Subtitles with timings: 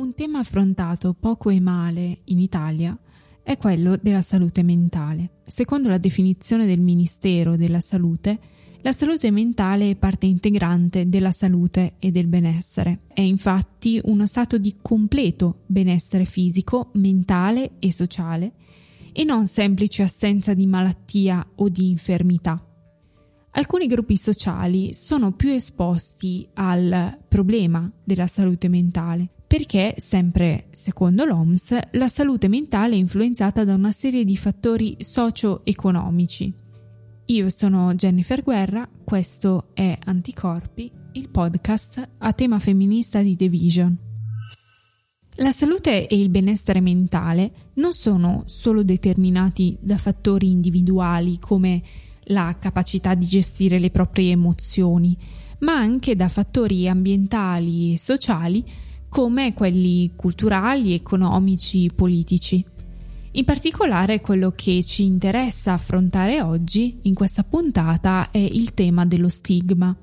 [0.00, 2.98] Un tema affrontato poco e male in Italia
[3.42, 5.40] è quello della salute mentale.
[5.44, 8.38] Secondo la definizione del Ministero della Salute,
[8.80, 13.00] la salute mentale è parte integrante della salute e del benessere.
[13.12, 18.52] È infatti uno stato di completo benessere fisico, mentale e sociale
[19.12, 22.66] e non semplice assenza di malattia o di infermità.
[23.50, 31.76] Alcuni gruppi sociali sono più esposti al problema della salute mentale perché, sempre secondo l'OMS,
[31.94, 36.54] la salute mentale è influenzata da una serie di fattori socio-economici.
[37.24, 43.98] Io sono Jennifer Guerra, questo è Anticorpi, il podcast a tema femminista di The Vision.
[45.38, 51.82] La salute e il benessere mentale non sono solo determinati da fattori individuali come
[52.26, 55.18] la capacità di gestire le proprie emozioni,
[55.58, 58.64] ma anche da fattori ambientali e sociali
[59.10, 62.64] come quelli culturali, economici, politici.
[63.32, 69.28] In particolare quello che ci interessa affrontare oggi in questa puntata è il tema dello
[69.28, 69.94] stigma.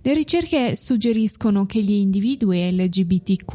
[0.00, 3.54] Le ricerche suggeriscono che gli individui LGBTQ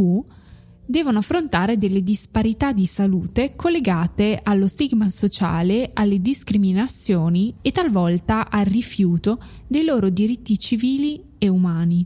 [0.86, 8.66] devono affrontare delle disparità di salute collegate allo stigma sociale, alle discriminazioni e talvolta al
[8.66, 12.06] rifiuto dei loro diritti civili e umani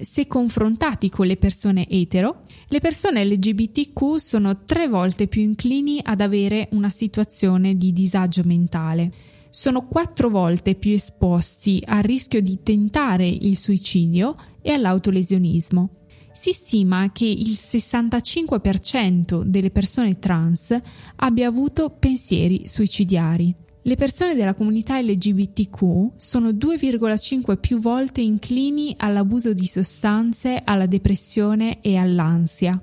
[0.00, 6.20] se confrontati con le persone etero, le persone LGBTQ sono tre volte più inclini ad
[6.20, 9.12] avere una situazione di disagio mentale.
[9.50, 15.96] Sono quattro volte più esposti al rischio di tentare il suicidio e all'autolesionismo.
[16.32, 20.74] Si stima che il 65% delle persone trans
[21.16, 23.54] abbia avuto pensieri suicidiari.
[23.84, 31.80] Le persone della comunità LGBTQ sono 2,5 più volte inclini all'abuso di sostanze, alla depressione
[31.80, 32.80] e all'ansia.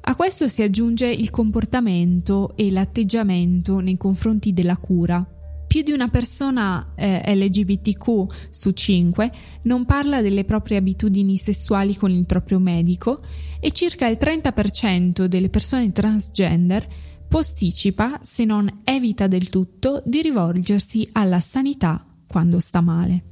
[0.00, 5.26] A questo si aggiunge il comportamento e l'atteggiamento nei confronti della cura.
[5.66, 12.10] Più di una persona eh, LGBTQ su 5 non parla delle proprie abitudini sessuali con
[12.10, 13.22] il proprio medico
[13.60, 16.86] e circa il 30% delle persone transgender
[17.28, 23.24] posticipa, se non evita del tutto, di rivolgersi alla sanità quando sta male.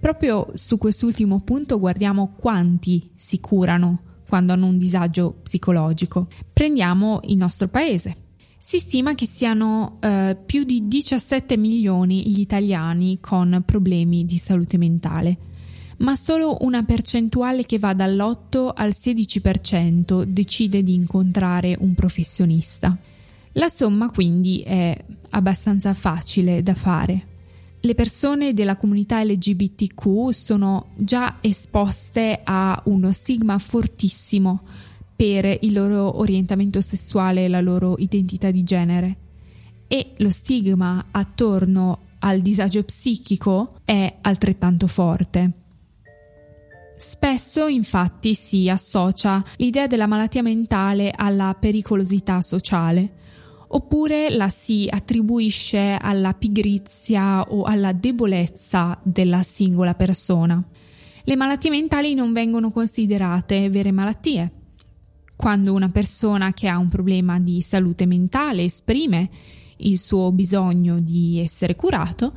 [0.00, 6.28] Proprio su quest'ultimo punto guardiamo quanti si curano quando hanno un disagio psicologico.
[6.52, 8.26] Prendiamo il nostro paese.
[8.58, 14.76] Si stima che siano eh, più di 17 milioni gli italiani con problemi di salute
[14.76, 15.38] mentale
[15.98, 22.96] ma solo una percentuale che va dall'8 al 16% decide di incontrare un professionista.
[23.52, 24.96] La somma quindi è
[25.30, 27.26] abbastanza facile da fare.
[27.80, 34.62] Le persone della comunità LGBTQ sono già esposte a uno stigma fortissimo
[35.14, 39.16] per il loro orientamento sessuale e la loro identità di genere
[39.88, 45.57] e lo stigma attorno al disagio psichico è altrettanto forte.
[46.98, 53.12] Spesso infatti si associa l'idea della malattia mentale alla pericolosità sociale,
[53.68, 60.60] oppure la si attribuisce alla pigrizia o alla debolezza della singola persona.
[61.22, 64.52] Le malattie mentali non vengono considerate vere malattie.
[65.36, 69.30] Quando una persona che ha un problema di salute mentale esprime
[69.76, 72.32] il suo bisogno di essere curato,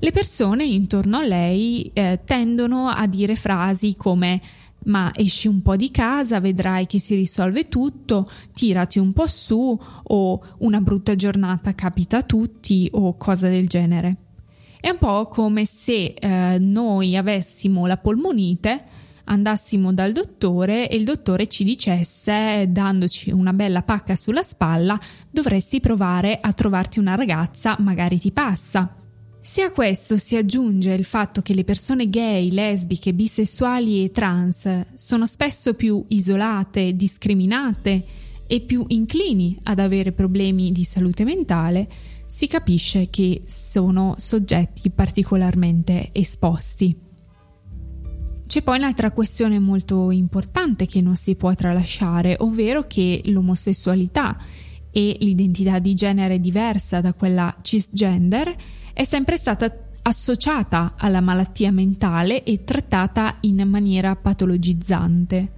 [0.00, 4.40] le persone intorno a lei eh, tendono a dire frasi come
[4.84, 9.78] ma esci un po' di casa, vedrai che si risolve tutto, tirati un po' su
[10.02, 14.16] o una brutta giornata capita a tutti o cose del genere.
[14.80, 18.84] È un po' come se eh, noi avessimo la polmonite,
[19.24, 24.98] andassimo dal dottore e il dottore ci dicesse, dandoci una bella pacca sulla spalla,
[25.30, 29.07] dovresti provare a trovarti una ragazza, magari ti passa.
[29.50, 34.88] Se a questo si aggiunge il fatto che le persone gay, lesbiche, bisessuali e trans
[34.92, 38.04] sono spesso più isolate, discriminate
[38.46, 41.88] e più inclini ad avere problemi di salute mentale,
[42.26, 46.94] si capisce che sono soggetti particolarmente esposti.
[48.46, 54.36] C'è poi un'altra questione molto importante che non si può tralasciare, ovvero che l'omosessualità
[54.90, 58.54] e l'identità di genere diversa da quella cisgender
[58.98, 59.72] è sempre stata
[60.02, 65.52] associata alla malattia mentale e trattata in maniera patologizzante.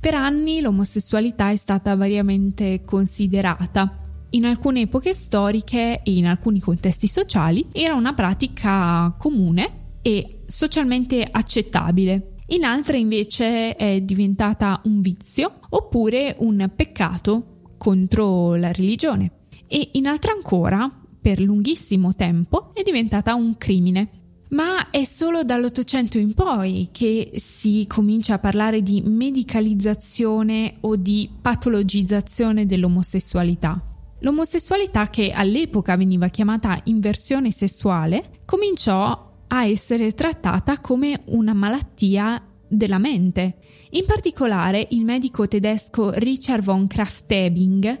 [0.00, 3.98] Per anni l'omosessualità è stata variamente considerata.
[4.30, 11.24] In alcune epoche storiche e in alcuni contesti sociali era una pratica comune e socialmente
[11.30, 19.34] accettabile in altre invece è diventata un vizio oppure un peccato contro la religione
[19.68, 24.08] e in altre ancora, per lunghissimo tempo, è diventata un crimine.
[24.50, 31.30] Ma è solo dall'Ottocento in poi che si comincia a parlare di medicalizzazione o di
[31.40, 33.80] patologizzazione dell'omosessualità.
[34.22, 42.98] L'omosessualità, che all'epoca veniva chiamata inversione sessuale, cominciò a essere trattata come una malattia della
[42.98, 43.56] mente.
[43.90, 48.00] In particolare il medico tedesco Richard von Kraft-Ebing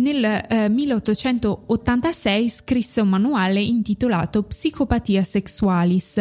[0.00, 6.16] nel eh, 1886 scrisse un manuale intitolato Psicopatia sexualis,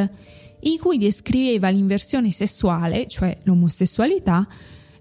[0.61, 4.47] in cui descriveva l'inversione sessuale, cioè l'omosessualità,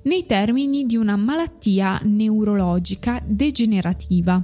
[0.02, 4.42] nei termini di una malattia neurologica degenerativa.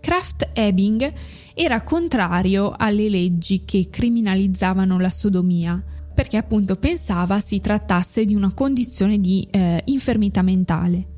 [0.00, 1.12] Kraft-Ebing
[1.54, 5.82] era contrario alle leggi che criminalizzavano la sodomia,
[6.14, 11.17] perché appunto pensava si trattasse di una condizione di eh, infermità mentale.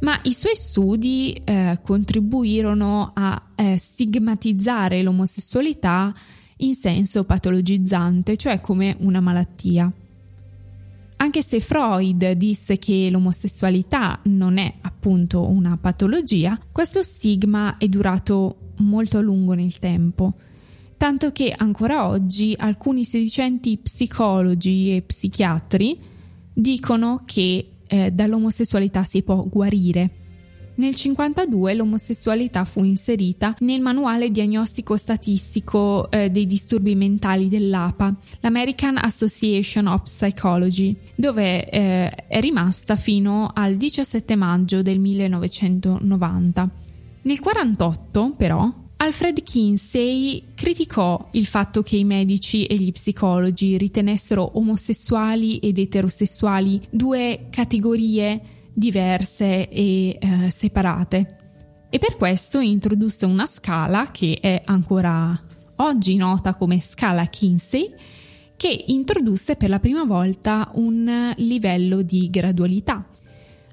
[0.00, 6.12] Ma i suoi studi eh, contribuirono a eh, stigmatizzare l'omosessualità
[6.58, 9.90] in senso patologizzante, cioè come una malattia.
[11.16, 18.72] Anche se Freud disse che l'omosessualità non è appunto una patologia, questo stigma è durato
[18.76, 20.32] molto a lungo nel tempo,
[20.96, 26.00] tanto che ancora oggi alcuni sedicenti psicologi e psichiatri
[26.54, 30.20] dicono che eh, dall'omosessualità si può guarire.
[30.80, 38.96] Nel 1952 l'omosessualità fu inserita nel manuale diagnostico statistico eh, dei disturbi mentali dell'APA, l'American
[38.96, 46.62] Association of Psychology, dove eh, è rimasta fino al 17 maggio del 1990.
[47.22, 48.72] Nel 1948, però,
[49.02, 56.86] Alfred Kinsey criticò il fatto che i medici e gli psicologi ritenessero omosessuali ed eterosessuali
[56.90, 58.42] due categorie
[58.74, 61.38] diverse e eh, separate.
[61.88, 65.40] E per questo introdusse una scala che è ancora
[65.76, 67.90] oggi nota come scala Kinsey,
[68.54, 73.09] che introdusse per la prima volta un livello di gradualità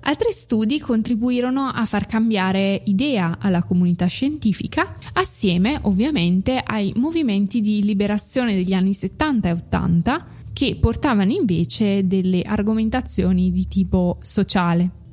[0.07, 7.83] Altri studi contribuirono a far cambiare idea alla comunità scientifica, assieme ovviamente ai movimenti di
[7.83, 15.06] liberazione degli anni 70 e 80 che portavano invece delle argomentazioni di tipo sociale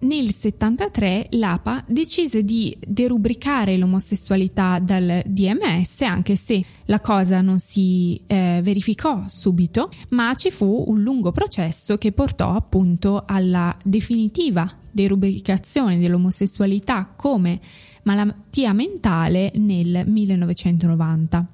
[0.00, 8.20] nel 73 l'APA decise di derubricare l'omosessualità dal DMS, anche se la cosa non si
[8.26, 15.98] eh, verificò subito, ma ci fu un lungo processo che portò appunto alla definitiva derubricazione
[15.98, 17.60] dell'omosessualità come
[18.02, 21.46] malattia mentale nel 1990.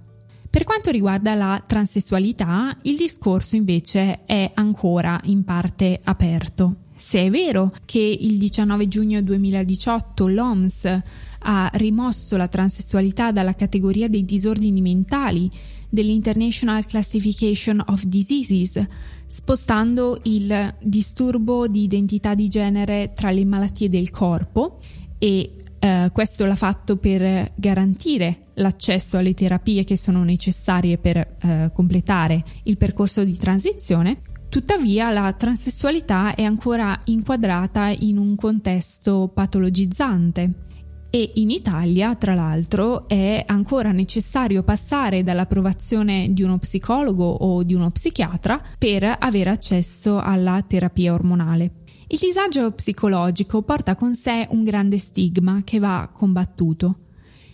[0.50, 6.75] Per quanto riguarda la transessualità, il discorso invece è ancora in parte aperto.
[7.00, 11.02] Se è vero che il 19 giugno 2018 l'OMS
[11.38, 15.50] ha rimosso la transessualità dalla categoria dei disordini mentali
[15.88, 18.85] dell'International Classification of Diseases,
[19.25, 24.79] spostando il disturbo di identità di genere tra le malattie del corpo
[25.17, 31.70] e eh, questo l'ha fatto per garantire l'accesso alle terapie che sono necessarie per eh,
[31.73, 34.20] completare il percorso di transizione,
[34.50, 40.66] Tuttavia la transessualità è ancora inquadrata in un contesto patologizzante.
[41.09, 47.75] E in Italia, tra l'altro, è ancora necessario passare dall'approvazione di uno psicologo o di
[47.75, 51.75] uno psichiatra per avere accesso alla terapia ormonale.
[52.09, 56.99] Il disagio psicologico porta con sé un grande stigma che va combattuto.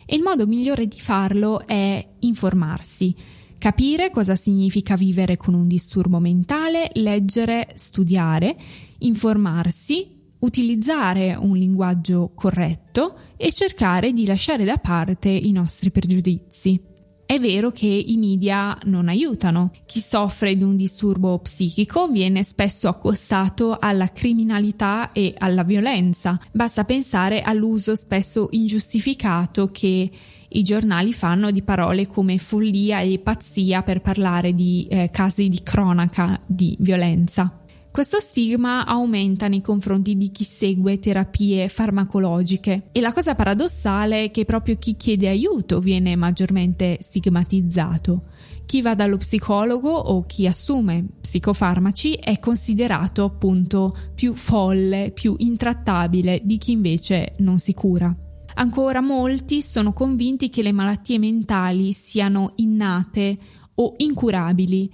[0.07, 3.15] E il modo migliore di farlo è informarsi,
[3.59, 8.57] Capire cosa significa vivere con un disturbo mentale, leggere, studiare,
[8.99, 16.95] informarsi, utilizzare un linguaggio corretto e cercare di lasciare da parte i nostri pregiudizi.
[17.27, 19.73] È vero che i media non aiutano.
[19.85, 26.39] Chi soffre di un disturbo psichico viene spesso accostato alla criminalità e alla violenza.
[26.53, 30.09] Basta pensare all'uso spesso ingiustificato che
[30.51, 35.63] i giornali fanno di parole come follia e pazzia per parlare di eh, casi di
[35.63, 37.61] cronaca di violenza.
[37.97, 44.31] Questo stigma aumenta nei confronti di chi segue terapie farmacologiche e la cosa paradossale è
[44.31, 48.25] che proprio chi chiede aiuto viene maggiormente stigmatizzato.
[48.67, 56.43] Chi va dallo psicologo o chi assume psicofarmaci è considerato appunto più folle, più intrattabile
[56.45, 58.15] di chi invece non si cura.
[58.59, 63.39] Ancora molti sono convinti che le malattie mentali siano innate
[63.75, 64.91] o incurabili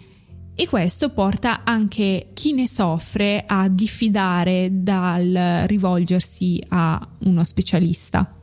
[0.54, 8.41] e questo porta anche chi ne soffre a diffidare dal rivolgersi a uno specialista.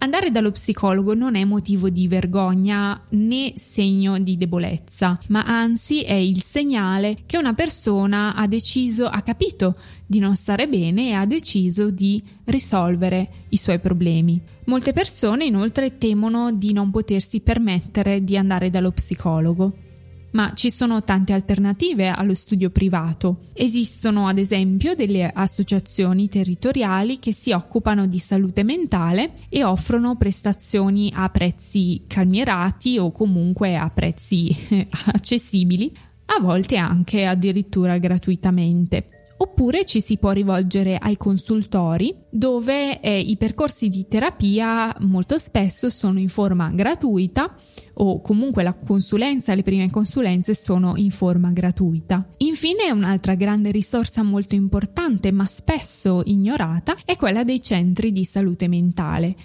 [0.00, 6.12] Andare dallo psicologo non è motivo di vergogna né segno di debolezza, ma anzi è
[6.12, 9.76] il segnale che una persona ha deciso, ha capito
[10.06, 14.40] di non stare bene e ha deciso di risolvere i suoi problemi.
[14.66, 19.86] Molte persone inoltre temono di non potersi permettere di andare dallo psicologo
[20.30, 23.46] ma ci sono tante alternative allo studio privato.
[23.52, 31.12] Esistono ad esempio delle associazioni territoriali che si occupano di salute mentale e offrono prestazioni
[31.14, 34.54] a prezzi calmierati o comunque a prezzi
[35.12, 39.17] accessibili, a volte anche addirittura gratuitamente.
[39.40, 45.90] Oppure ci si può rivolgere ai consultori dove eh, i percorsi di terapia molto spesso
[45.90, 47.54] sono in forma gratuita
[47.94, 52.34] o comunque la consulenza, le prime consulenze sono in forma gratuita.
[52.38, 58.66] Infine un'altra grande risorsa molto importante ma spesso ignorata è quella dei centri di salute
[58.66, 59.36] mentale.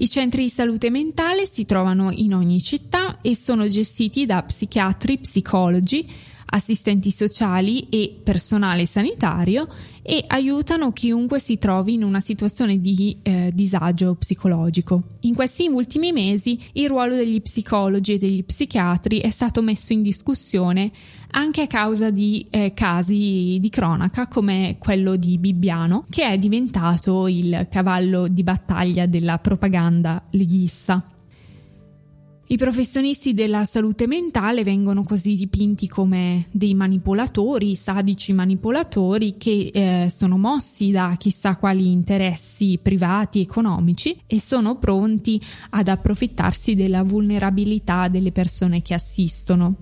[0.00, 5.18] I centri di salute mentale si trovano in ogni città e sono gestiti da psichiatri,
[5.18, 6.08] psicologi,
[6.50, 9.68] assistenti sociali e personale sanitario
[10.02, 15.02] e aiutano chiunque si trovi in una situazione di eh, disagio psicologico.
[15.20, 20.00] In questi ultimi mesi il ruolo degli psicologi e degli psichiatri è stato messo in
[20.00, 20.90] discussione
[21.32, 27.28] anche a causa di eh, casi di cronaca come quello di Bibbiano, che è diventato
[27.28, 31.17] il cavallo di battaglia della propaganda leghista.
[32.50, 40.08] I professionisti della salute mentale vengono così dipinti come dei manipolatori, sadici manipolatori che eh,
[40.08, 45.38] sono mossi da chissà quali interessi privati economici e sono pronti
[45.70, 49.76] ad approfittarsi della vulnerabilità delle persone che assistono.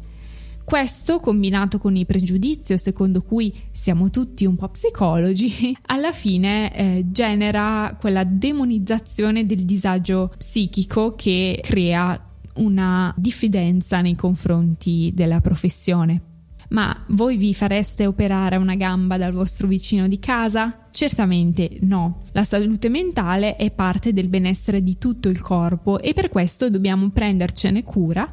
[0.65, 7.05] Questo, combinato con il pregiudizio secondo cui siamo tutti un po' psicologi, alla fine eh,
[7.13, 12.26] genera quella demonizzazione del disagio psichico che crea
[12.57, 16.23] una diffidenza nei confronti della professione.
[16.69, 20.87] Ma voi vi fareste operare una gamba dal vostro vicino di casa?
[20.91, 22.23] Certamente no.
[22.33, 27.11] La salute mentale è parte del benessere di tutto il corpo e per questo dobbiamo
[27.11, 28.29] prendercene cura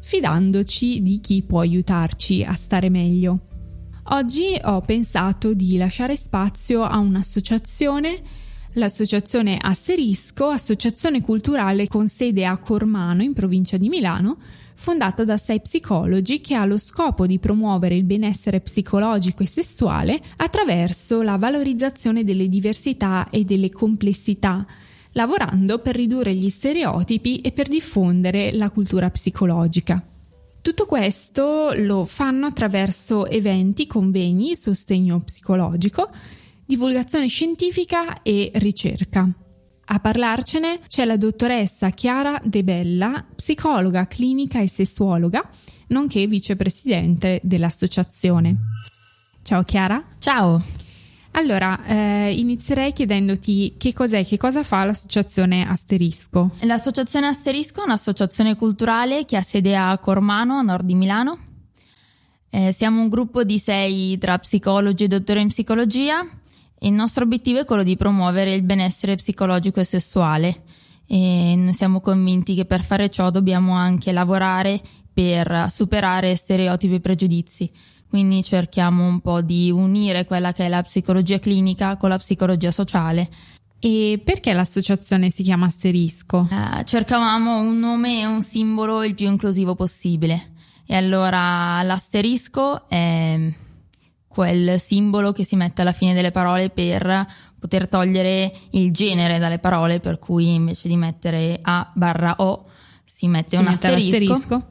[0.00, 3.40] fidandoci di chi può aiutarci a stare meglio.
[4.10, 8.20] Oggi ho pensato di lasciare spazio a un'associazione
[8.78, 14.38] L'associazione Asterisco, associazione culturale con sede a Cormano in provincia di Milano,
[14.76, 20.22] fondata da sei psicologi che ha lo scopo di promuovere il benessere psicologico e sessuale
[20.36, 24.64] attraverso la valorizzazione delle diversità e delle complessità,
[25.12, 30.00] lavorando per ridurre gli stereotipi e per diffondere la cultura psicologica.
[30.60, 36.10] Tutto questo lo fanno attraverso eventi, convegni, sostegno psicologico,
[36.68, 39.26] divulgazione scientifica e ricerca.
[39.90, 45.48] A parlarcene c'è la dottoressa Chiara De Bella, psicologa clinica e sessuologa,
[45.86, 48.54] nonché vicepresidente dell'associazione.
[49.42, 50.04] Ciao Chiara.
[50.18, 50.62] Ciao.
[51.30, 56.50] Allora, eh, inizierei chiedendoti che cos'è, che cosa fa l'associazione Asterisco.
[56.60, 61.38] L'associazione Asterisco è un'associazione culturale che ha sede a Cormano, a nord di Milano.
[62.50, 66.26] Eh, siamo un gruppo di sei tra psicologi e dottori in psicologia
[66.80, 70.62] il nostro obiettivo è quello di promuovere il benessere psicologico e sessuale
[71.10, 74.80] e noi siamo convinti che per fare ciò dobbiamo anche lavorare
[75.10, 77.70] per superare stereotipi e pregiudizi.
[78.08, 82.70] Quindi cerchiamo un po' di unire quella che è la psicologia clinica con la psicologia
[82.70, 83.28] sociale.
[83.80, 86.48] E perché l'associazione si chiama Asterisco?
[86.50, 90.52] Uh, cercavamo un nome e un simbolo il più inclusivo possibile.
[90.86, 93.50] E allora l'asterisco è
[94.38, 97.26] quel simbolo che si mette alla fine delle parole per
[97.58, 102.66] poter togliere il genere dalle parole, per cui invece di mettere A barra O
[103.04, 104.66] si mette si un mette asterisco.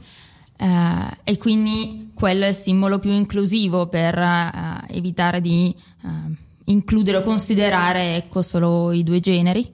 [0.57, 6.33] Uh, e quindi quello è il simbolo più inclusivo per uh, evitare di uh,
[6.63, 9.69] includere o considerare ecco, solo i due generi.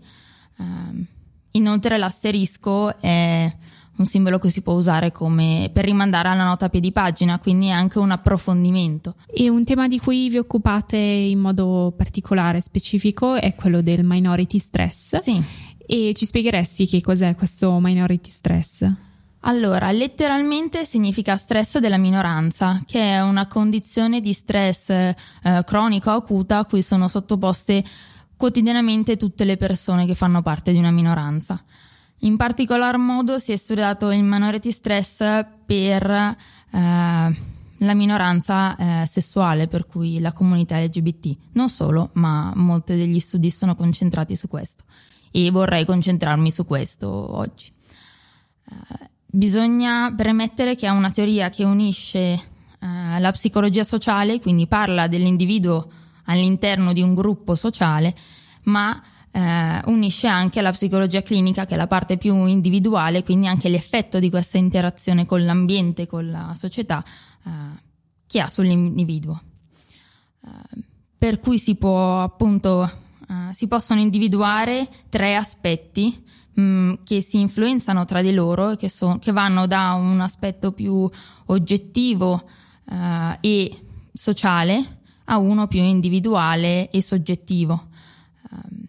[1.52, 3.56] inoltre l'asterisco è
[3.96, 7.68] un simbolo che si può usare come per rimandare alla nota a piedi pagina, quindi
[7.68, 9.16] è anche un approfondimento.
[9.28, 14.58] E un tema di cui vi occupate in modo particolare, specifico, è quello del minority
[14.58, 15.18] stress.
[15.18, 15.42] Sì.
[15.86, 18.92] E ci spiegheresti che cos'è questo minority stress?
[19.46, 25.16] Allora, letteralmente significa stress della minoranza, che è una condizione di stress eh,
[25.66, 27.84] cronico o acuta a cui sono sottoposte
[28.38, 31.62] quotidianamente tutte le persone che fanno parte di una minoranza.
[32.24, 36.36] In particolar modo si è studiato il minority stress per eh,
[36.72, 41.36] la minoranza eh, sessuale, per cui la comunità LGBT.
[41.54, 44.86] Non solo, ma molti degli studi sono concentrati su questo
[45.32, 47.70] e vorrei concentrarmi su questo oggi.
[48.70, 52.42] Uh, bisogna premettere che è una teoria che unisce
[52.80, 55.92] uh, la psicologia sociale, quindi parla dell'individuo
[56.26, 58.16] all'interno di un gruppo sociale,
[58.64, 59.02] ma
[59.36, 64.20] eh, unisce anche la psicologia clinica, che è la parte più individuale, quindi anche l'effetto
[64.20, 67.04] di questa interazione con l'ambiente, con la società,
[67.46, 67.50] eh,
[68.28, 69.42] che ha sull'individuo.
[70.46, 70.82] Eh,
[71.18, 76.24] per cui si può appunto eh, si possono individuare tre aspetti
[76.60, 80.72] mm, che si influenzano tra di loro e che, so, che vanno da un aspetto
[80.74, 81.10] più
[81.46, 82.48] oggettivo
[82.86, 87.88] uh, e sociale a uno più individuale e soggettivo.
[88.52, 88.84] Um,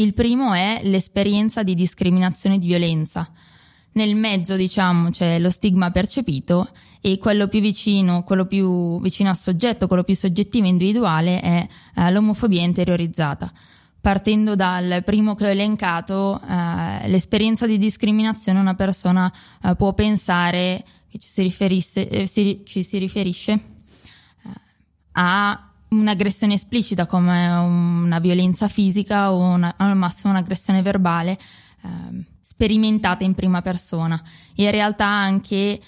[0.00, 3.28] il primo è l'esperienza di discriminazione e di violenza.
[3.92, 6.68] Nel mezzo, diciamo, c'è lo stigma percepito
[7.00, 11.66] e quello più vicino, quello più vicino al soggetto, quello più soggettivo e individuale è
[11.96, 13.52] eh, l'omofobia interiorizzata.
[14.00, 19.32] Partendo dal primo che ho elencato, eh, l'esperienza di discriminazione una persona
[19.64, 23.60] eh, può pensare che ci si, riferisse, eh, si, ci si riferisce eh,
[25.12, 31.32] a un'aggressione esplicita come una violenza fisica o una, al massimo un'aggressione verbale
[31.82, 34.20] eh, sperimentata in prima persona.
[34.54, 35.80] In realtà anche eh,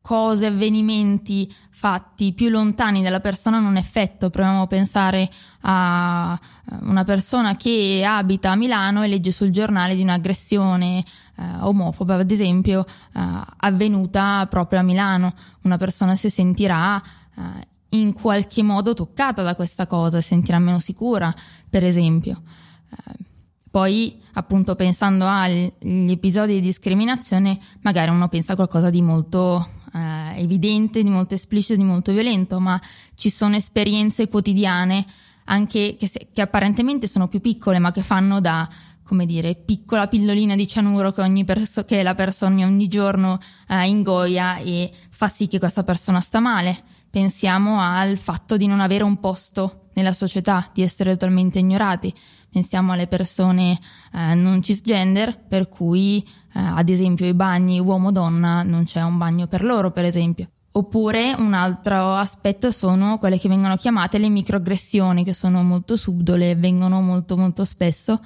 [0.00, 4.30] cose, avvenimenti fatti più lontani dalla persona hanno un effetto.
[4.30, 5.30] Proviamo a pensare
[5.62, 6.38] a
[6.80, 12.30] una persona che abita a Milano e legge sul giornale di un'aggressione eh, omofoba, ad
[12.30, 13.20] esempio, eh,
[13.58, 15.34] avvenuta proprio a Milano.
[15.62, 17.00] Una persona si sentirà
[17.36, 21.34] eh, in qualche modo toccata da questa cosa, sentirà meno sicura,
[21.68, 22.42] per esempio.
[22.90, 23.24] Eh,
[23.70, 30.40] poi, appunto, pensando agli episodi di discriminazione, magari uno pensa a qualcosa di molto eh,
[30.40, 32.80] evidente, di molto esplicito, di molto violento, ma
[33.14, 35.04] ci sono esperienze quotidiane
[35.44, 38.68] anche che, se, che apparentemente sono più piccole, ma che fanno da
[39.08, 43.86] come dire, piccola pillolina di cianuro che, ogni perso- che la persona ogni giorno eh,
[43.88, 46.76] ingoia e fa sì che questa persona sta male.
[47.10, 52.12] Pensiamo al fatto di non avere un posto nella società, di essere totalmente ignorati.
[52.50, 53.78] Pensiamo alle persone
[54.12, 56.22] eh, non cisgender, per cui
[56.54, 60.50] eh, ad esempio i bagni uomo-donna non c'è un bagno per loro, per esempio.
[60.70, 66.54] Oppure un altro aspetto sono quelle che vengono chiamate le microaggressioni, che sono molto subdole,
[66.54, 68.20] vengono molto molto spesso,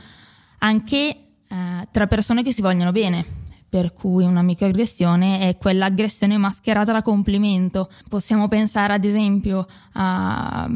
[0.59, 0.97] anche
[1.49, 3.42] eh, tra persone che si vogliono bene.
[3.73, 7.89] Per cui una microaggressione è quell'aggressione mascherata da complimento.
[8.07, 10.69] Possiamo pensare ad esempio a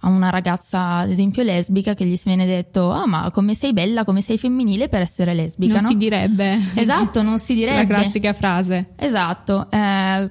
[0.00, 3.72] a una ragazza, ad esempio, lesbica, che gli si viene detto: Ah, ma come sei
[3.72, 5.74] bella, come sei femminile per essere lesbica.
[5.74, 5.88] Non no?
[5.88, 6.58] si direbbe.
[6.74, 7.76] Esatto, non si direbbe.
[7.76, 8.90] La classica frase.
[8.96, 9.70] Esatto.
[9.70, 10.30] Eh,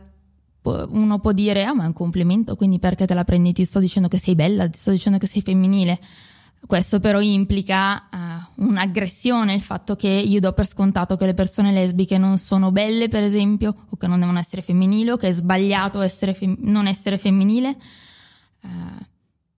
[0.62, 3.52] uno può dire: Ah, ma è un complimento, quindi perché te la prendi?
[3.52, 6.00] Ti sto dicendo che sei bella, ti sto dicendo che sei femminile.
[6.66, 11.72] Questo però implica uh, un'aggressione, il fatto che io do per scontato che le persone
[11.72, 15.34] lesbiche non sono belle, per esempio, o che non devono essere femminili, o che è
[15.34, 17.78] sbagliato essere fem- non essere femminile.
[18.62, 19.06] Uh,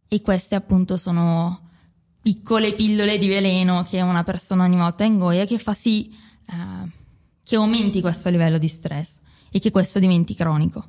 [0.07, 1.65] e queste appunto sono
[2.21, 6.11] piccole pillole di veleno che una persona ogni volta ingoia che fa sì
[6.47, 6.89] eh,
[7.43, 9.19] che aumenti questo livello di stress
[9.51, 10.87] e che questo diventi cronico.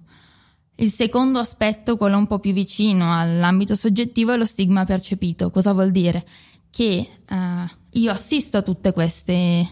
[0.77, 5.51] Il secondo aspetto, quello un po' più vicino all'ambito soggettivo, è lo stigma percepito.
[5.51, 6.27] Cosa vuol dire?
[6.71, 9.67] Che eh, io assisto a tutte queste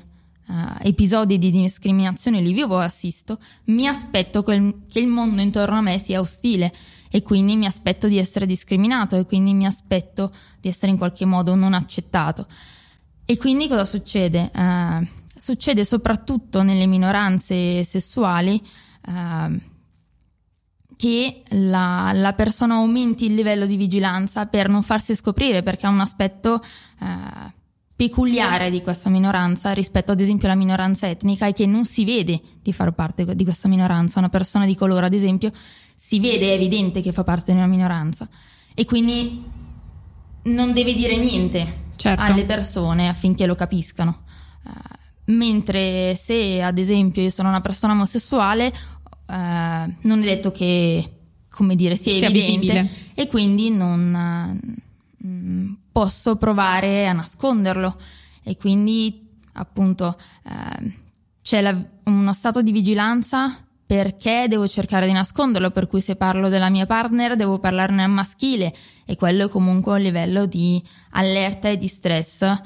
[0.47, 5.77] uh, episodi di discriminazione, li vivo e assisto, mi aspetto il, che il mondo intorno
[5.77, 6.73] a me sia ostile
[7.11, 11.25] e quindi mi aspetto di essere discriminato e quindi mi aspetto di essere in qualche
[11.25, 12.47] modo non accettato.
[13.25, 14.51] E quindi cosa succede?
[14.55, 18.61] Uh, succede soprattutto nelle minoranze sessuali
[19.07, 19.73] uh,
[20.97, 25.91] che la, la, persona aumenti il livello di vigilanza per non farsi scoprire perché ha
[25.91, 26.61] un aspetto
[27.01, 27.07] uh,
[27.97, 32.41] peculiare di questa minoranza rispetto ad esempio alla minoranza etnica e che non si vede
[32.61, 34.19] di far parte di questa minoranza.
[34.19, 35.53] Una persona di colore, ad esempio,
[35.97, 38.29] si vede, è evidente che fa parte di una minoranza
[38.75, 39.43] e quindi
[40.45, 42.23] non deve dire niente certo.
[42.23, 44.23] alle persone affinché lo capiscano.
[44.65, 44.71] Uh,
[45.27, 48.73] mentre se ad esempio io sono una persona omosessuale,
[49.27, 51.11] uh, non è detto che
[51.49, 52.91] come dire sia, sia evidente visibile.
[53.15, 54.59] e quindi non
[55.21, 57.97] uh, posso provare a nasconderlo
[58.43, 61.03] e quindi appunto eh,
[61.43, 63.57] c'è la, uno stato di vigilanza
[63.87, 68.09] perché devo cercare di nasconderlo, per cui se parlo della mia partner devo parlarne a
[68.09, 72.61] maschile e quello è comunque un livello di allerta e di stress eh,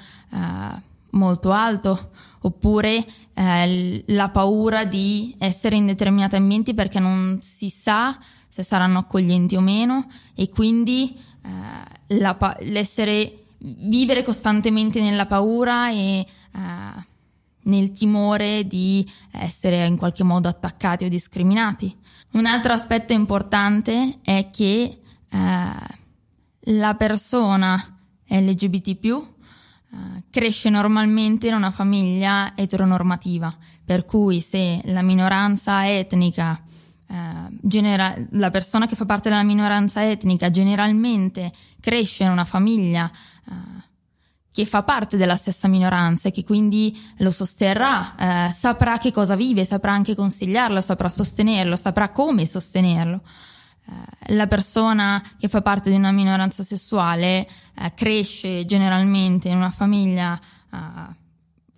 [1.11, 2.11] molto alto.
[2.41, 8.99] Oppure eh, la paura di essere in determinati ambienti perché non si sa se saranno
[8.99, 16.27] accoglienti o meno e quindi eh, la, l'essere vivere costantemente nella paura e eh,
[17.63, 21.95] nel timore di essere in qualche modo attaccati o discriminati.
[22.33, 25.97] Un altro aspetto importante è che eh,
[26.61, 29.38] la persona LGBT
[29.91, 36.61] eh, cresce normalmente in una famiglia eteronormativa, per cui se la minoranza etnica
[37.11, 37.15] eh,
[37.63, 43.11] genera- la persona che fa parte della minoranza etnica generalmente cresce in una famiglia
[43.49, 43.87] eh,
[44.53, 49.37] che fa parte della stessa minoranza e che quindi lo sosterrà, eh, saprà che cosa
[49.37, 53.23] vive, saprà anche consigliarlo, saprà sostenerlo, saprà come sostenerlo.
[53.89, 59.71] Eh, la persona che fa parte di una minoranza sessuale eh, cresce generalmente in una
[59.71, 60.39] famiglia
[60.73, 60.77] eh,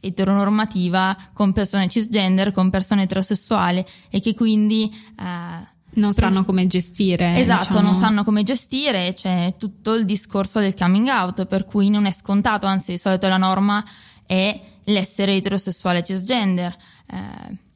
[0.01, 7.39] eteronormativa con persone cisgender, con persone eterosessuali e che quindi eh, non sanno come gestire.
[7.39, 7.81] Esatto, diciamo.
[7.83, 12.13] non sanno come gestire, c'è tutto il discorso del coming out, per cui non è
[12.13, 13.85] scontato, anzi di solito la norma
[14.27, 16.77] è l'essere eterosessuale cisgender.
[17.07, 17.69] Eh,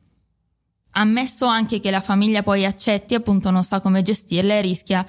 [0.94, 5.07] ammesso anche che la famiglia poi accetti, appunto non sa come gestirle, rischia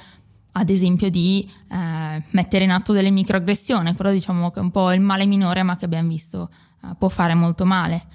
[0.57, 4.91] ad esempio di eh, mettere in atto delle microaggressioni, però diciamo che è un po'
[4.91, 6.49] il male minore ma che abbiamo visto
[6.83, 8.05] eh, può fare molto male.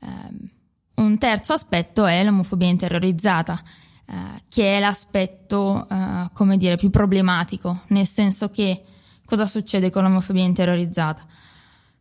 [0.00, 0.52] Eh,
[0.96, 3.60] un terzo aspetto è l'omofobia interiorizzata
[4.06, 4.14] eh,
[4.48, 8.82] che è l'aspetto, eh, come dire, più problematico, nel senso che
[9.24, 11.26] cosa succede con l'omofobia interiorizzata?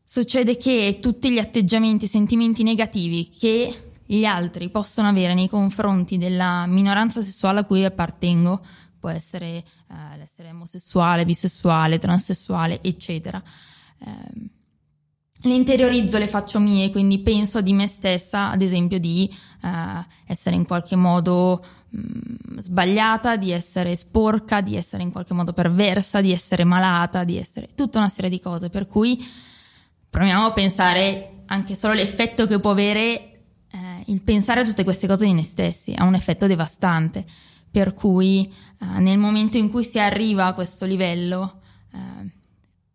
[0.03, 6.65] Succede che tutti gli atteggiamenti, sentimenti negativi che gli altri possono avere nei confronti della
[6.67, 8.61] minoranza sessuale a cui appartengo,
[8.99, 13.41] può essere eh, l'essere omosessuale, bisessuale, transessuale, eccetera.
[13.99, 14.53] Eh,
[15.41, 19.31] le interiorizzo, le faccio mie, quindi penso di me stessa, ad esempio, di
[19.63, 25.53] eh, essere in qualche modo mh, sbagliata, di essere sporca, di essere in qualche modo
[25.53, 28.69] perversa, di essere malata, di essere tutta una serie di cose.
[28.69, 29.23] Per cui
[30.09, 33.34] proviamo a pensare anche solo l'effetto che può avere
[34.05, 37.25] il pensare a tutte queste cose di noi stessi, ha un effetto devastante.
[37.71, 41.61] Per cui eh, nel momento in cui si arriva a questo livello,
[41.93, 42.29] eh,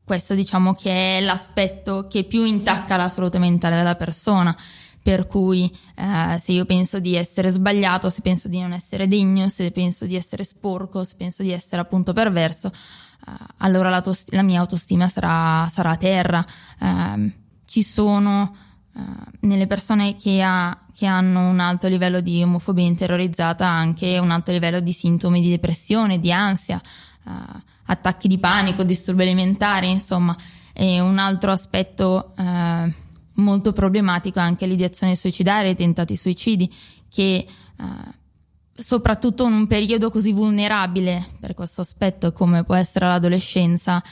[0.04, 4.56] questo diciamo che è l'aspetto che più intacca la salute mentale della persona.
[5.02, 9.48] Per cui eh, se io penso di essere sbagliato, se penso di non essere degno,
[9.48, 14.42] se penso di essere sporco, se penso di essere appunto perverso, eh, allora la, la,
[14.42, 16.44] mia autostima sarà, sarà a terra.
[16.80, 17.32] Eh,
[17.64, 18.54] ci sono
[19.40, 24.52] nelle persone che, ha, che, hanno un alto livello di omofobia interiorizzata anche un alto
[24.52, 26.80] livello di sintomi di depressione, di ansia
[27.24, 27.30] uh,
[27.84, 30.36] attacchi di panico, disturbi alimentari, insomma.
[30.72, 32.92] E un altro aspetto uh,
[33.34, 36.72] molto problematico è anche l'ideazione suicidaria, i tentati suicidi,
[37.08, 37.46] che
[37.78, 37.84] uh,
[38.74, 44.02] soprattutto in un periodo così vulnerabile per questo aspetto come può essere l'adolescenza,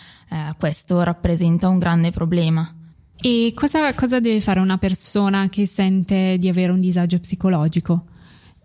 [0.59, 2.78] questo rappresenta un grande problema.
[3.21, 8.05] E cosa, cosa deve fare una persona che sente di avere un disagio psicologico?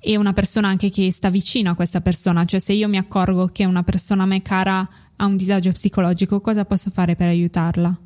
[0.05, 3.47] e una persona anche che sta vicino a questa persona, cioè se io mi accorgo
[3.47, 4.85] che una persona a me cara
[5.15, 7.97] ha un disagio psicologico, cosa posso fare per aiutarla?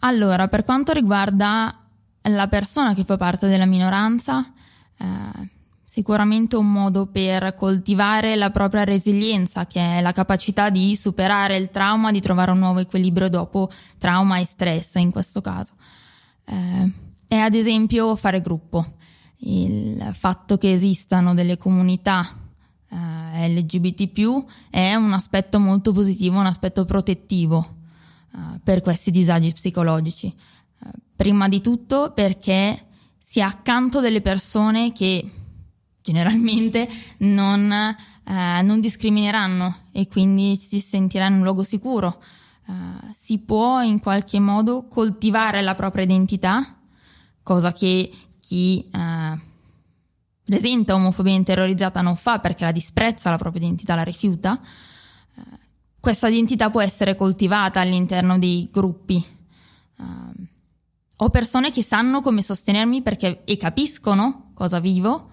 [0.00, 1.72] Allora, per quanto riguarda
[2.22, 4.52] la persona che fa parte della minoranza,
[4.98, 5.48] eh,
[5.90, 11.70] sicuramente un modo per coltivare la propria resilienza, che è la capacità di superare il
[11.70, 15.72] trauma, di trovare un nuovo equilibrio dopo trauma e stress in questo caso.
[16.44, 16.92] Eh,
[17.26, 18.98] è ad esempio fare gruppo
[19.38, 22.24] il fatto che esistano delle comunità
[22.88, 27.78] eh, LGBT è un aspetto molto positivo, un aspetto protettivo
[28.32, 30.28] eh, per questi disagi psicologici.
[30.28, 32.86] Eh, prima di tutto perché
[33.18, 35.28] si è accanto delle persone che
[36.02, 42.22] generalmente non, eh, non discrimineranno e quindi si sentirà in un luogo sicuro.
[42.66, 46.76] Uh, si può in qualche modo coltivare la propria identità,
[47.42, 48.08] cosa che
[48.38, 49.40] chi eh,
[50.44, 55.42] presenta omofobia interiorizzata non fa perché la disprezza la propria identità, la rifiuta, eh,
[55.98, 59.38] questa identità può essere coltivata all'interno dei gruppi.
[61.22, 65.29] Ho persone che sanno come sostenermi perché, e capiscono cosa vivo.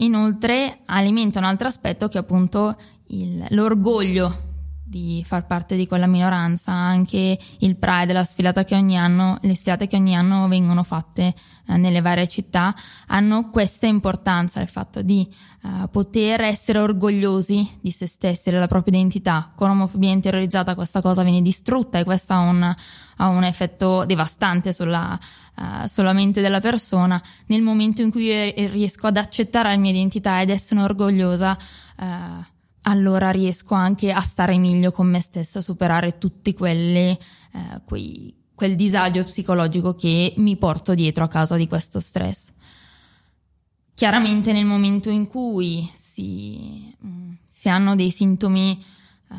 [0.00, 2.76] Inoltre alimenta un altro aspetto che è appunto
[3.08, 4.48] il, l'orgoglio
[4.90, 9.54] di far parte di quella minoranza, anche il Pride, la sfilata che ogni anno, le
[9.54, 11.32] sfilate che ogni anno vengono fatte
[11.68, 12.74] eh, nelle varie città,
[13.06, 15.32] hanno questa importanza, il fatto di
[15.62, 19.52] eh, poter essere orgogliosi di se stessi, della propria identità.
[19.54, 22.74] Con omofobia interiorizzata questa cosa viene distrutta e questo ha un,
[23.16, 25.16] ha un effetto devastante sulla,
[25.60, 27.22] uh, sulla mente della persona.
[27.46, 31.56] Nel momento in cui riesco ad accettare la mia identità ed essere orgogliosa,
[31.98, 32.04] uh,
[32.82, 38.34] allora riesco anche a stare meglio con me stessa, a superare tutti quelli, eh, quei,
[38.54, 42.48] quel disagio psicologico che mi porto dietro a causa di questo stress.
[43.94, 48.82] Chiaramente nel momento in cui si, mm, si hanno dei sintomi
[49.30, 49.34] eh,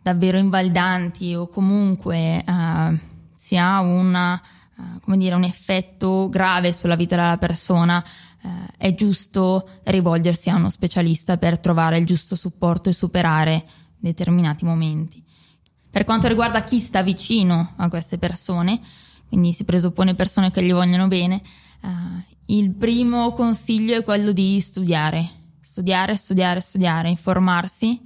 [0.00, 2.98] davvero invalidanti o comunque eh,
[3.34, 4.40] si ha una,
[4.78, 8.04] eh, come dire, un effetto grave sulla vita della persona,
[8.42, 13.64] eh, è giusto rivolgersi a uno specialista per trovare il giusto supporto e superare
[13.98, 15.22] determinati momenti.
[15.90, 18.78] Per quanto riguarda chi sta vicino a queste persone,
[19.28, 21.40] quindi si presuppone persone che gli vogliono bene,
[21.80, 21.88] eh,
[22.46, 25.26] il primo consiglio è quello di studiare,
[25.60, 28.00] studiare, studiare, studiare, informarsi,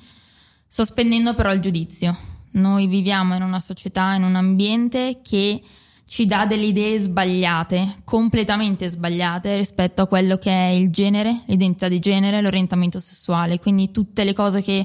[0.68, 2.16] sospendendo però il giudizio.
[2.52, 5.62] Noi viviamo in una società, in un ambiente che
[6.10, 11.86] ci dà delle idee sbagliate, completamente sbagliate rispetto a quello che è il genere, l'identità
[11.86, 13.60] di genere, l'orientamento sessuale.
[13.60, 14.84] Quindi tutte le cose che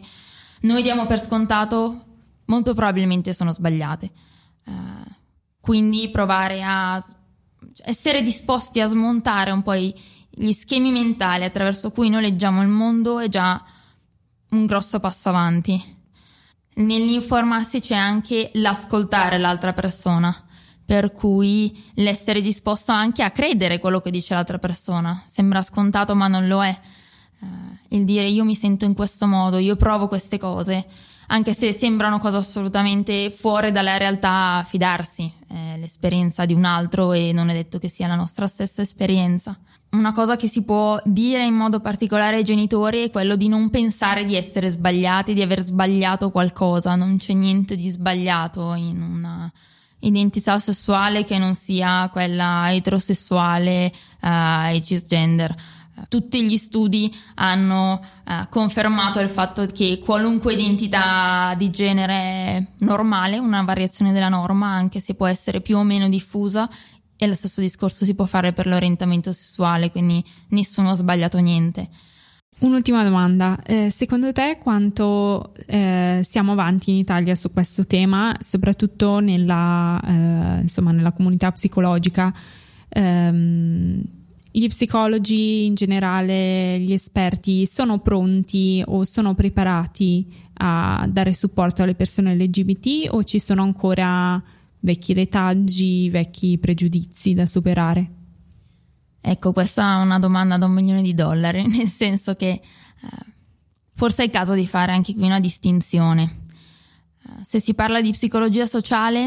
[0.61, 2.05] noi diamo per scontato
[2.45, 4.11] molto probabilmente sono sbagliate.
[4.67, 4.71] Uh,
[5.59, 7.03] quindi provare a
[7.85, 13.17] essere disposti a smontare un po' gli schemi mentali attraverso cui noi leggiamo il mondo
[13.17, 13.65] è già
[14.51, 15.83] un grosso passo avanti.
[16.75, 20.44] Nell'informarsi c'è anche l'ascoltare l'altra persona
[20.85, 25.23] per cui l'essere disposto anche a credere quello che dice l'altra persona.
[25.27, 26.79] Sembra scontato, ma non lo è.
[27.39, 27.47] Uh,
[27.89, 30.85] il dire io mi sento in questo modo, io provo queste cose,
[31.27, 35.31] anche se sembrano cose assolutamente fuori dalla realtà, fidarsi.
[35.47, 39.57] È l'esperienza di un altro e non è detto che sia la nostra stessa esperienza.
[39.91, 43.69] Una cosa che si può dire in modo particolare ai genitori è quello di non
[43.69, 49.51] pensare di essere sbagliati, di aver sbagliato qualcosa, non c'è niente di sbagliato in una
[49.99, 55.55] identità sessuale che non sia quella eterosessuale uh, e cisgender.
[56.09, 63.63] Tutti gli studi hanno uh, confermato il fatto che qualunque identità di genere normale, una
[63.63, 66.69] variazione della norma, anche se può essere più o meno diffusa,
[67.17, 71.89] e lo stesso discorso si può fare per l'orientamento sessuale, quindi nessuno ha sbagliato niente.
[72.57, 79.19] Un'ultima domanda, eh, secondo te quanto eh, siamo avanti in Italia su questo tema, soprattutto
[79.19, 82.33] nella, eh, insomma, nella comunità psicologica?
[82.87, 84.01] Ehm,
[84.51, 91.93] gli psicologi in generale, gli esperti, sono pronti o sono preparati a dare supporto alle
[91.93, 94.41] persone LGBT o ci sono ancora
[94.79, 98.24] vecchi retaggi, vecchi pregiudizi da superare?
[99.27, 102.61] Ecco, questa è una domanda da un milione di dollari, nel senso che eh,
[103.95, 106.45] forse è il caso di fare anche qui una distinzione.
[107.23, 109.25] Eh, se si parla di psicologia sociale,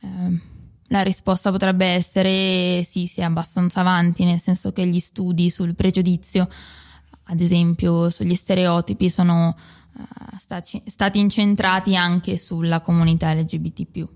[0.00, 0.40] eh,
[0.86, 5.74] la risposta potrebbe essere sì, si è abbastanza avanti, nel senso che gli studi sul
[5.74, 6.48] pregiudizio,
[7.24, 9.56] ad esempio sugli stereotipi, sono
[9.96, 14.06] uh, stati, stati incentrati anche sulla comunità LGBT.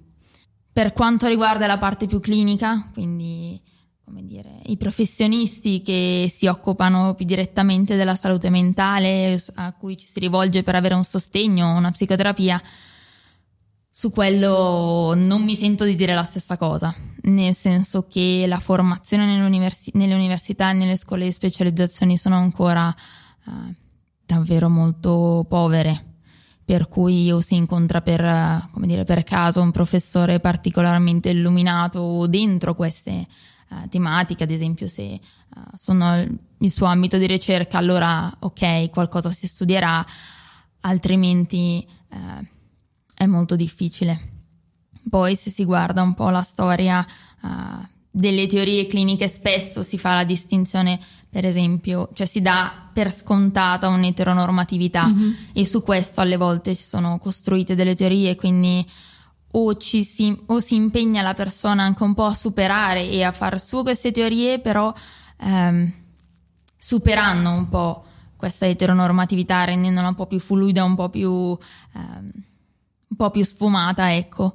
[0.72, 3.60] Per quanto riguarda la parte più clinica, quindi
[4.70, 10.62] i professionisti che si occupano più direttamente della salute mentale, a cui ci si rivolge
[10.62, 12.60] per avere un sostegno, una psicoterapia,
[13.90, 19.26] su quello non mi sento di dire la stessa cosa, nel senso che la formazione
[19.26, 22.94] nelle, universi- nelle università e nelle scuole di specializzazione sono ancora
[23.46, 23.74] uh,
[24.24, 26.06] davvero molto povere.
[26.64, 33.26] Per cui o si incontra per, dire, per, caso un professore particolarmente illuminato dentro queste
[33.70, 35.18] uh, tematiche, ad esempio se
[35.54, 36.26] uh, sono
[36.58, 40.04] il suo ambito di ricerca, allora ok, qualcosa si studierà,
[40.80, 42.46] altrimenti uh,
[43.14, 44.28] è molto difficile.
[45.08, 47.04] Poi se si guarda un po' la storia
[48.10, 53.88] delle teorie cliniche spesso si fa la distinzione, per esempio, cioè si dà per scontata
[53.88, 55.32] un'eteronormatività mm-hmm.
[55.52, 58.84] e su questo alle volte si sono costruite delle teorie, quindi
[59.52, 63.60] o, si, o si impegna la persona anche un po' a superare e a far
[63.60, 64.92] su queste teorie, però
[65.38, 65.92] ehm,
[66.76, 68.04] superando un po'
[68.36, 71.30] questa eteronormatività, rendendola un po' più fluida, un po' più,
[71.94, 72.30] ehm,
[73.08, 74.54] un po' più sfumata, ecco.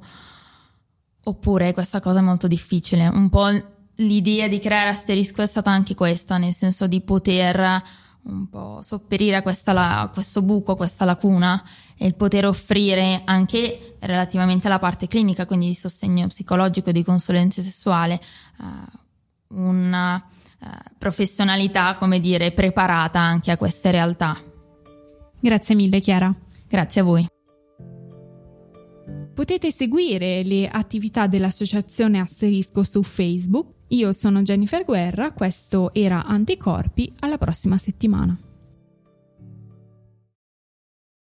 [1.24, 3.06] Oppure questa cosa è molto difficile.
[3.06, 3.48] Un po'
[3.96, 7.82] l'idea di creare asterisco è stata anche questa, nel senso di poter
[8.26, 11.62] un po' sopperire a, questa, a questo buco, a questa lacuna
[11.96, 17.62] e il poter offrire anche relativamente alla parte clinica, quindi di sostegno psicologico, di consulenza
[17.62, 18.20] sessuale,
[18.58, 20.66] uh, una uh,
[20.98, 24.36] professionalità, come dire, preparata anche a queste realtà.
[25.38, 26.34] Grazie mille Chiara.
[26.68, 27.26] Grazie a voi.
[29.34, 33.75] Potete seguire le attività dell'associazione Asterisco su Facebook.
[33.88, 38.36] Io sono Jennifer Guerra, questo era Anticorpi, alla prossima settimana.